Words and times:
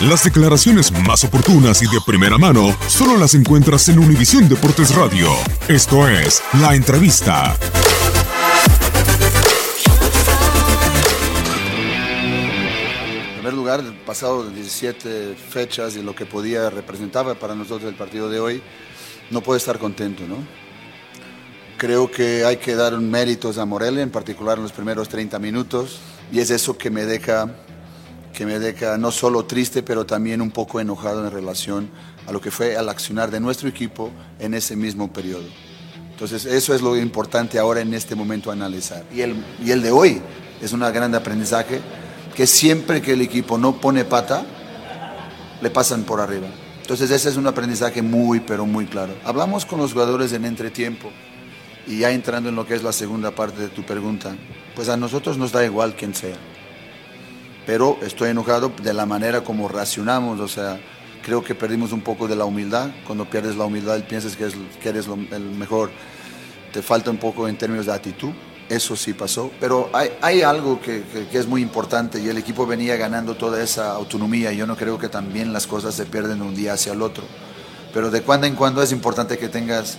Las 0.00 0.24
declaraciones 0.24 0.90
más 1.06 1.22
oportunas 1.22 1.80
y 1.82 1.86
de 1.86 2.00
primera 2.04 2.36
mano 2.36 2.76
solo 2.88 3.16
las 3.16 3.34
encuentras 3.34 3.88
en 3.88 4.00
Univisión 4.00 4.48
Deportes 4.48 4.94
Radio. 4.94 5.28
Esto 5.68 6.08
es 6.08 6.42
La 6.60 6.74
Entrevista. 6.74 7.56
En 13.26 13.34
primer 13.34 13.54
lugar, 13.54 13.80
pasado 14.04 14.48
17 14.50 15.36
fechas 15.36 15.94
y 15.94 16.02
lo 16.02 16.16
que 16.16 16.26
podía 16.26 16.68
representaba 16.68 17.36
para 17.36 17.54
nosotros 17.54 17.88
el 17.88 17.96
partido 17.96 18.28
de 18.28 18.40
hoy, 18.40 18.62
no 19.30 19.40
puedo 19.40 19.56
estar 19.56 19.78
contento, 19.78 20.24
¿no? 20.26 20.36
Creo 21.76 22.10
que 22.10 22.44
hay 22.44 22.56
que 22.56 22.74
dar 22.74 22.98
méritos 22.98 23.58
a 23.58 23.64
Morelia, 23.64 24.02
en 24.02 24.10
particular 24.10 24.56
en 24.56 24.64
los 24.64 24.72
primeros 24.72 25.08
30 25.08 25.38
minutos, 25.38 26.00
y 26.32 26.40
es 26.40 26.50
eso 26.50 26.76
que 26.76 26.90
me 26.90 27.04
deja 27.04 27.54
que 28.42 28.46
me 28.46 28.58
deja 28.58 28.98
no 28.98 29.12
solo 29.12 29.44
triste, 29.44 29.84
pero 29.84 30.04
también 30.04 30.42
un 30.42 30.50
poco 30.50 30.80
enojado 30.80 31.24
en 31.24 31.30
relación 31.30 31.88
a 32.26 32.32
lo 32.32 32.40
que 32.40 32.50
fue 32.50 32.74
el 32.74 32.88
accionar 32.88 33.30
de 33.30 33.38
nuestro 33.38 33.68
equipo 33.68 34.10
en 34.40 34.54
ese 34.54 34.74
mismo 34.74 35.12
periodo. 35.12 35.44
Entonces, 36.10 36.44
eso 36.46 36.74
es 36.74 36.82
lo 36.82 36.96
importante 36.96 37.60
ahora 37.60 37.82
en 37.82 37.94
este 37.94 38.16
momento 38.16 38.50
analizar. 38.50 39.04
Y 39.14 39.20
el, 39.20 39.36
y 39.64 39.70
el 39.70 39.80
de 39.80 39.92
hoy 39.92 40.20
es 40.60 40.72
un 40.72 40.80
gran 40.80 41.14
aprendizaje, 41.14 41.80
que 42.34 42.48
siempre 42.48 43.00
que 43.00 43.12
el 43.12 43.20
equipo 43.20 43.58
no 43.58 43.80
pone 43.80 44.04
pata, 44.04 44.44
le 45.60 45.70
pasan 45.70 46.02
por 46.02 46.20
arriba. 46.20 46.48
Entonces, 46.80 47.12
ese 47.12 47.28
es 47.28 47.36
un 47.36 47.46
aprendizaje 47.46 48.02
muy, 48.02 48.40
pero 48.40 48.66
muy 48.66 48.86
claro. 48.86 49.14
Hablamos 49.24 49.64
con 49.64 49.78
los 49.78 49.92
jugadores 49.92 50.32
en 50.32 50.46
entretiempo 50.46 51.12
y 51.86 51.98
ya 51.98 52.10
entrando 52.10 52.48
en 52.48 52.56
lo 52.56 52.66
que 52.66 52.74
es 52.74 52.82
la 52.82 52.92
segunda 52.92 53.30
parte 53.30 53.60
de 53.60 53.68
tu 53.68 53.84
pregunta, 53.84 54.34
pues 54.74 54.88
a 54.88 54.96
nosotros 54.96 55.38
nos 55.38 55.52
da 55.52 55.64
igual 55.64 55.94
quién 55.94 56.12
sea 56.12 56.36
pero 57.66 57.98
estoy 58.02 58.30
enojado 58.30 58.72
de 58.82 58.92
la 58.92 59.06
manera 59.06 59.42
como 59.42 59.68
racionamos, 59.68 60.40
o 60.40 60.48
sea, 60.48 60.80
creo 61.22 61.42
que 61.42 61.54
perdimos 61.54 61.92
un 61.92 62.00
poco 62.00 62.26
de 62.28 62.36
la 62.36 62.44
humildad, 62.44 62.90
cuando 63.06 63.24
pierdes 63.24 63.56
la 63.56 63.64
humildad 63.64 64.02
piensas 64.04 64.36
que, 64.36 64.46
es, 64.46 64.54
que 64.82 64.88
eres 64.88 65.06
lo, 65.06 65.14
el 65.14 65.42
mejor, 65.42 65.90
te 66.72 66.82
falta 66.82 67.10
un 67.10 67.18
poco 67.18 67.48
en 67.48 67.56
términos 67.56 67.86
de 67.86 67.92
actitud, 67.92 68.30
eso 68.68 68.96
sí 68.96 69.12
pasó, 69.12 69.50
pero 69.60 69.90
hay, 69.92 70.42
algo 70.42 70.80
que, 70.80 71.02
que, 71.12 71.28
que, 71.28 71.38
es 71.38 71.46
muy 71.46 71.62
importante 71.62 72.20
y 72.20 72.28
el 72.28 72.38
equipo 72.38 72.66
venía 72.66 72.96
ganando 72.96 73.36
toda 73.36 73.62
esa 73.62 73.92
autonomía, 73.92 74.52
yo 74.52 74.66
no 74.66 74.76
creo 74.76 74.98
que 74.98 75.08
también 75.08 75.52
las 75.52 75.66
cosas 75.66 75.94
se 75.94 76.06
pierden 76.06 76.38
de 76.38 76.44
un 76.44 76.54
día 76.54 76.72
hacia 76.72 76.92
el 76.92 77.02
otro, 77.02 77.24
pero 77.92 78.10
de 78.10 78.22
cuando 78.22 78.46
en 78.46 78.54
cuando 78.54 78.82
es 78.82 78.92
importante 78.92 79.38
que 79.38 79.48
tengas 79.48 79.98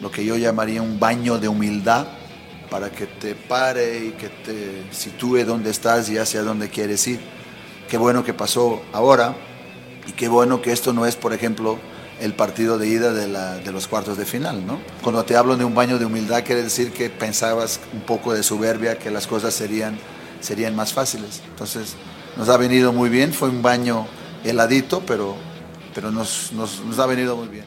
lo 0.00 0.10
que 0.10 0.24
yo 0.24 0.36
llamaría 0.36 0.82
un 0.82 0.98
baño 0.98 1.38
de 1.38 1.48
humildad, 1.48 2.06
para 2.72 2.90
que 2.90 3.06
te 3.06 3.34
pare 3.34 3.98
y 3.98 4.10
que 4.12 4.30
te 4.30 4.86
sitúe 4.92 5.44
donde 5.44 5.68
estás 5.68 6.08
y 6.08 6.16
hacia 6.16 6.42
dónde 6.42 6.70
quieres 6.70 7.06
ir. 7.06 7.20
Qué 7.86 7.98
bueno 7.98 8.24
que 8.24 8.32
pasó 8.32 8.80
ahora 8.94 9.36
y 10.08 10.12
qué 10.12 10.26
bueno 10.26 10.62
que 10.62 10.72
esto 10.72 10.94
no 10.94 11.04
es, 11.04 11.14
por 11.14 11.34
ejemplo, 11.34 11.78
el 12.18 12.32
partido 12.32 12.78
de 12.78 12.88
ida 12.88 13.12
de, 13.12 13.28
la, 13.28 13.56
de, 13.56 13.72
los 13.72 13.88
cuartos 13.88 14.16
de 14.16 14.24
final, 14.24 14.66
¿no? 14.66 14.80
Cuando 15.02 15.22
te 15.22 15.36
hablo 15.36 15.58
de 15.58 15.66
un 15.66 15.74
baño 15.74 15.98
de 15.98 16.06
humildad, 16.06 16.44
quiere 16.44 16.62
decir 16.62 16.92
que 16.92 17.10
pensabas 17.10 17.78
un 17.92 18.00
poco 18.00 18.32
de 18.32 18.42
soberbia, 18.42 18.98
que 18.98 19.10
las 19.10 19.26
cosas 19.26 19.52
serían, 19.52 19.98
serían 20.40 20.74
más 20.74 20.94
fáciles. 20.94 21.42
Entonces, 21.50 21.96
nos 22.38 22.48
ha 22.48 22.56
venido 22.56 22.90
muy 22.94 23.10
bien, 23.10 23.34
fue 23.34 23.50
un 23.50 23.60
baño 23.60 24.06
heladito, 24.44 25.02
pero, 25.06 25.36
pero 25.94 26.10
nos, 26.10 26.52
nos, 26.52 26.80
nos 26.80 26.98
ha 26.98 27.04
venido 27.04 27.36
muy 27.36 27.48
bien. 27.48 27.66